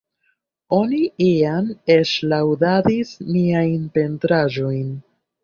[0.77, 1.67] Oni iam
[1.97, 4.91] eĉ laŭdadis miajn pentraĵojn.